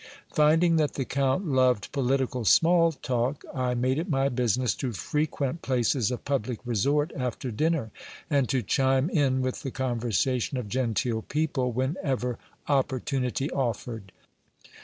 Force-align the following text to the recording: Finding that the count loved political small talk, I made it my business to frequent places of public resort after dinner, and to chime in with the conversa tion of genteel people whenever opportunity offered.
Finding 0.33 0.77
that 0.77 0.95
the 0.95 1.05
count 1.05 1.45
loved 1.45 1.91
political 1.91 2.43
small 2.43 2.91
talk, 2.91 3.45
I 3.53 3.75
made 3.75 3.99
it 3.99 4.09
my 4.09 4.29
business 4.29 4.73
to 4.77 4.93
frequent 4.93 5.61
places 5.61 6.09
of 6.09 6.25
public 6.25 6.57
resort 6.65 7.11
after 7.15 7.51
dinner, 7.51 7.91
and 8.27 8.49
to 8.49 8.63
chime 8.63 9.11
in 9.11 9.43
with 9.43 9.61
the 9.61 9.69
conversa 9.69 10.41
tion 10.41 10.57
of 10.57 10.69
genteel 10.69 11.21
people 11.21 11.71
whenever 11.71 12.39
opportunity 12.67 13.51
offered. 13.51 14.11